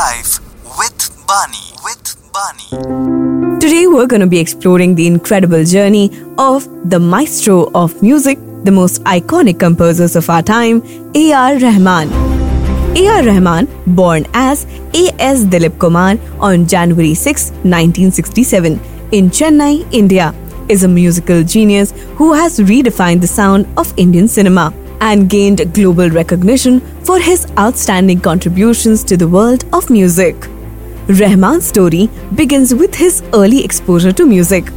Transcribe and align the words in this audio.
Life 0.00 0.38
with 0.78 0.98
Bani. 1.28 1.64
With 1.84 2.04
Bani. 2.32 3.58
Today, 3.60 3.86
we're 3.86 4.06
going 4.06 4.22
to 4.22 4.26
be 4.26 4.38
exploring 4.38 4.94
the 4.94 5.06
incredible 5.06 5.62
journey 5.62 6.06
of 6.38 6.66
the 6.88 6.98
maestro 6.98 7.70
of 7.74 8.00
music, 8.00 8.38
the 8.64 8.70
most 8.70 9.02
iconic 9.04 9.58
composers 9.60 10.16
of 10.16 10.30
our 10.30 10.42
time, 10.42 10.80
A.R. 11.14 11.58
Rahman. 11.58 12.08
A.R. 12.96 13.24
Rahman, 13.24 13.68
born 13.88 14.24
as 14.32 14.64
A.S. 14.94 15.44
Dilip 15.44 15.78
Kumar 15.78 16.16
on 16.38 16.66
January 16.66 17.12
6, 17.12 17.50
1967, 17.50 18.80
in 19.12 19.28
Chennai, 19.28 19.86
India, 19.92 20.32
is 20.70 20.82
a 20.82 20.88
musical 20.88 21.42
genius 21.42 21.92
who 22.16 22.32
has 22.32 22.58
redefined 22.60 23.20
the 23.20 23.26
sound 23.26 23.66
of 23.76 23.92
Indian 23.98 24.28
cinema 24.28 24.72
and 25.00 25.28
gained 25.28 25.72
global 25.74 26.10
recognition 26.10 26.80
for 27.04 27.18
his 27.18 27.46
outstanding 27.58 28.20
contributions 28.20 29.02
to 29.04 29.16
the 29.16 29.28
world 29.28 29.64
of 29.72 29.90
music. 29.90 30.36
Rahman's 31.08 31.66
story 31.66 32.08
begins 32.34 32.74
with 32.74 32.94
his 32.94 33.22
early 33.34 33.64
exposure 33.64 34.12
to 34.12 34.26
music. 34.26 34.70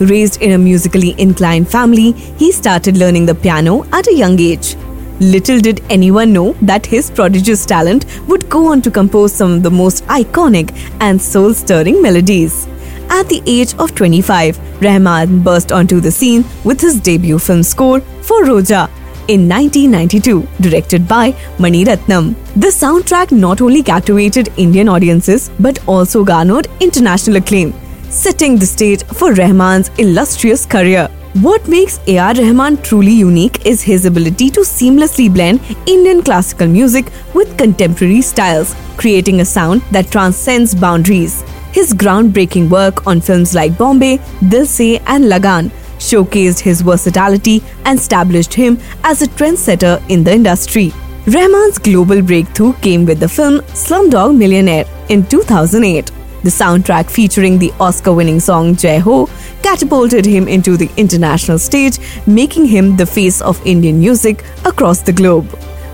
Raised 0.00 0.42
in 0.42 0.52
a 0.52 0.58
musically 0.58 1.14
inclined 1.18 1.68
family, 1.68 2.12
he 2.12 2.52
started 2.52 2.96
learning 2.96 3.26
the 3.26 3.34
piano 3.34 3.84
at 3.92 4.06
a 4.08 4.14
young 4.14 4.38
age. 4.40 4.76
Little 5.20 5.60
did 5.60 5.82
anyone 5.88 6.32
know 6.32 6.52
that 6.60 6.84
his 6.84 7.10
prodigious 7.10 7.64
talent 7.64 8.04
would 8.28 8.50
go 8.50 8.66
on 8.72 8.82
to 8.82 8.90
compose 8.90 9.32
some 9.32 9.52
of 9.52 9.62
the 9.62 9.70
most 9.70 10.04
iconic 10.06 10.76
and 11.00 11.20
soul 11.20 11.54
stirring 11.54 12.02
melodies. 12.02 12.66
At 13.08 13.28
the 13.28 13.42
age 13.46 13.74
of 13.78 13.94
25, 13.94 14.82
Rahman 14.82 15.42
burst 15.42 15.72
onto 15.72 16.00
the 16.00 16.10
scene 16.10 16.44
with 16.64 16.80
his 16.80 17.00
debut 17.00 17.38
film 17.38 17.62
score 17.62 18.00
for 18.00 18.42
Roja 18.42 18.90
in 19.28 19.48
1992, 19.48 20.46
directed 20.60 21.06
by 21.08 21.34
Mani 21.58 21.84
Ratnam. 21.84 22.34
The 22.54 22.68
soundtrack 22.68 23.32
not 23.32 23.60
only 23.60 23.82
captivated 23.82 24.48
Indian 24.56 24.88
audiences 24.88 25.50
but 25.60 25.78
also 25.86 26.24
garnered 26.24 26.68
international 26.80 27.36
acclaim, 27.36 27.74
setting 28.08 28.56
the 28.56 28.66
stage 28.66 29.04
for 29.04 29.32
Rahman's 29.34 29.90
illustrious 29.98 30.64
career. 30.66 31.08
What 31.42 31.68
makes 31.68 32.00
A.R. 32.06 32.32
Rahman 32.34 32.78
truly 32.78 33.12
unique 33.12 33.66
is 33.66 33.82
his 33.82 34.06
ability 34.06 34.48
to 34.50 34.60
seamlessly 34.60 35.32
blend 35.32 35.60
Indian 35.86 36.22
classical 36.22 36.66
music 36.66 37.12
with 37.34 37.58
contemporary 37.58 38.22
styles, 38.22 38.74
creating 38.96 39.40
a 39.40 39.44
sound 39.44 39.82
that 39.90 40.10
transcends 40.10 40.74
boundaries. 40.74 41.42
His 41.72 41.92
groundbreaking 41.92 42.70
work 42.70 43.06
on 43.06 43.20
films 43.20 43.54
like 43.54 43.76
Bombay, 43.76 44.18
Dil 44.48 44.64
Se, 44.64 44.98
and 45.06 45.24
Lagaan 45.24 45.70
showcased 46.10 46.60
his 46.60 46.80
versatility 46.80 47.62
and 47.84 47.98
established 47.98 48.54
him 48.54 48.78
as 49.04 49.22
a 49.22 49.26
trendsetter 49.26 50.02
in 50.08 50.24
the 50.24 50.32
industry. 50.32 50.92
Rahman's 51.26 51.78
global 51.78 52.22
breakthrough 52.22 52.72
came 52.74 53.04
with 53.04 53.18
the 53.18 53.28
film 53.28 53.60
Slumdog 53.84 54.36
Millionaire 54.36 54.84
in 55.08 55.26
2008. 55.26 56.12
The 56.44 56.50
soundtrack 56.50 57.10
featuring 57.10 57.58
the 57.58 57.72
Oscar 57.80 58.12
winning 58.12 58.38
song 58.38 58.76
Jai 58.76 58.98
Ho 58.98 59.28
catapulted 59.62 60.24
him 60.24 60.46
into 60.46 60.76
the 60.76 60.88
international 60.96 61.58
stage, 61.58 61.98
making 62.28 62.66
him 62.66 62.96
the 62.96 63.06
face 63.06 63.40
of 63.40 63.60
Indian 63.66 63.98
music 63.98 64.44
across 64.64 65.02
the 65.02 65.12
globe. 65.12 65.48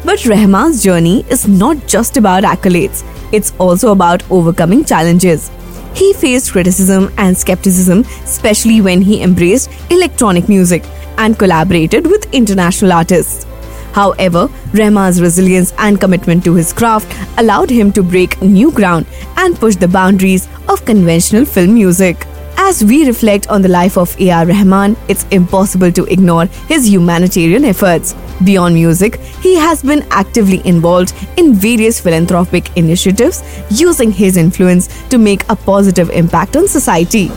But 0.04 0.26
Rahman's 0.26 0.82
journey 0.82 1.24
is 1.30 1.48
not 1.48 1.86
just 1.86 2.18
about 2.18 2.42
accolades, 2.42 3.02
it's 3.32 3.54
also 3.58 3.92
about 3.92 4.30
overcoming 4.30 4.84
challenges. 4.84 5.50
He 5.94 6.12
faced 6.12 6.52
criticism 6.52 7.12
and 7.18 7.36
skepticism, 7.36 8.04
especially 8.24 8.80
when 8.80 9.02
he 9.02 9.22
embraced 9.22 9.70
electronic 9.90 10.48
music 10.48 10.84
and 11.18 11.38
collaborated 11.38 12.06
with 12.06 12.32
international 12.34 12.92
artists. 12.92 13.46
However, 13.92 14.48
Rahman's 14.72 15.20
resilience 15.20 15.74
and 15.76 16.00
commitment 16.00 16.44
to 16.44 16.54
his 16.54 16.72
craft 16.72 17.14
allowed 17.38 17.68
him 17.68 17.92
to 17.92 18.02
break 18.02 18.40
new 18.40 18.70
ground 18.72 19.06
and 19.36 19.54
push 19.54 19.76
the 19.76 19.88
boundaries 19.88 20.48
of 20.68 20.84
conventional 20.86 21.44
film 21.44 21.74
music. 21.74 22.26
As 22.56 22.82
we 22.82 23.06
reflect 23.06 23.48
on 23.48 23.60
the 23.60 23.68
life 23.68 23.98
of 23.98 24.18
A.R. 24.18 24.46
Rahman, 24.46 24.96
it's 25.08 25.26
impossible 25.30 25.92
to 25.92 26.04
ignore 26.04 26.46
his 26.68 26.88
humanitarian 26.88 27.64
efforts. 27.64 28.14
Beyond 28.44 28.74
music, 28.74 29.20
he 29.40 29.56
has 29.56 29.82
been 29.82 30.04
actively 30.10 30.60
involved 30.64 31.14
in 31.36 31.54
various 31.54 32.00
philanthropic 32.00 32.76
initiatives, 32.76 33.42
using 33.70 34.10
his 34.10 34.36
influence 34.36 34.88
to 35.10 35.18
make 35.18 35.48
a 35.48 35.56
positive 35.56 36.10
impact 36.10 36.56
on 36.56 36.66
society. 36.66 37.30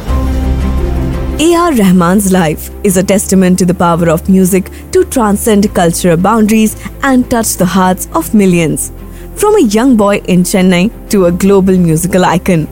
A.R. 1.37 1.73
Rahman's 1.73 2.31
life 2.31 2.69
is 2.83 2.95
a 2.97 3.03
testament 3.03 3.59
to 3.59 3.65
the 3.65 3.73
power 3.73 4.09
of 4.09 4.29
music 4.29 4.71
to 4.91 5.03
transcend 5.05 5.73
cultural 5.75 6.15
boundaries 6.15 6.75
and 7.03 7.29
touch 7.29 7.57
the 7.57 7.65
hearts 7.65 8.07
of 8.13 8.33
millions. 8.33 8.91
From 9.35 9.55
a 9.55 9.63
young 9.63 9.97
boy 9.97 10.19
in 10.29 10.43
Chennai 10.43 11.09
to 11.09 11.25
a 11.25 11.31
global 11.31 11.77
musical 11.77 12.23
icon, 12.23 12.67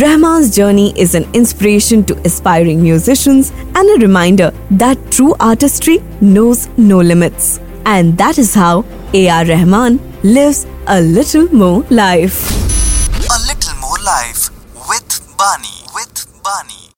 Rahman's 0.00 0.56
journey 0.56 0.98
is 0.98 1.14
an 1.14 1.24
inspiration 1.34 2.02
to 2.04 2.16
aspiring 2.24 2.82
musicians 2.82 3.50
and 3.74 3.90
a 3.90 4.00
reminder 4.00 4.50
that 4.70 4.96
true 5.10 5.34
artistry 5.38 5.98
knows 6.22 6.66
no 6.78 6.98
limits. 7.02 7.60
And 7.84 8.16
that 8.16 8.38
is 8.38 8.54
how 8.54 8.86
A.R. 9.12 9.44
Rahman 9.44 10.00
lives 10.22 10.66
a 10.86 10.98
little 11.02 11.46
more 11.54 11.84
life. 11.90 12.50
A 13.20 13.38
little 13.46 13.76
more 13.82 13.98
life 14.02 14.48
with 14.88 15.36
Bani. 15.36 15.84
With 15.94 16.42
Bani. 16.42 16.81